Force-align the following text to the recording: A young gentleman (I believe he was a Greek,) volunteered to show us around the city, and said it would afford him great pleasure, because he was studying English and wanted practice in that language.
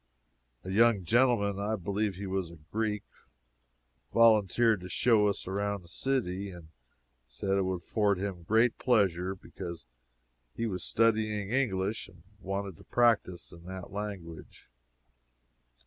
A 0.63 0.71
young 0.71 1.03
gentleman 1.05 1.59
(I 1.59 1.75
believe 1.75 2.15
he 2.15 2.25
was 2.25 2.49
a 2.49 2.57
Greek,) 2.71 3.03
volunteered 4.11 4.81
to 4.81 4.89
show 4.89 5.27
us 5.27 5.45
around 5.47 5.83
the 5.83 5.87
city, 5.87 6.49
and 6.49 6.69
said 7.29 7.51
it 7.51 7.61
would 7.65 7.83
afford 7.83 8.17
him 8.17 8.41
great 8.41 8.79
pleasure, 8.79 9.35
because 9.35 9.85
he 10.55 10.65
was 10.65 10.83
studying 10.83 11.51
English 11.51 12.07
and 12.07 12.23
wanted 12.39 12.83
practice 12.89 13.51
in 13.51 13.65
that 13.65 13.91
language. 13.93 14.69